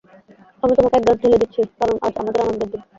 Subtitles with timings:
[0.63, 2.81] আমি তোমাকে এক গ্লাস ঢেলে দিচ্ছি কারণ আজ আমাদের আনন্দের দিন।